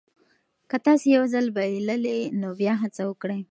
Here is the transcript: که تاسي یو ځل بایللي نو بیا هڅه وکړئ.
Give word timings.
که 0.69 0.77
تاسي 0.85 1.07
یو 1.17 1.23
ځل 1.33 1.45
بایللي 1.55 2.19
نو 2.41 2.49
بیا 2.59 2.73
هڅه 2.83 3.01
وکړئ. 3.09 3.41